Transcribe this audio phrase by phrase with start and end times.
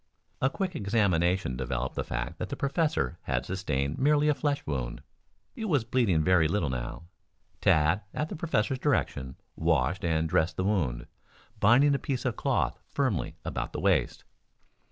[0.41, 5.03] A quick examination developed the fact that the professor had sustained merely a flesh wound.
[5.55, 7.03] It was bleeding very little now.
[7.61, 11.05] Tad, at the professor's direction, washed and dressed the wound,
[11.59, 14.23] binding a piece of cloth firmly about the waist.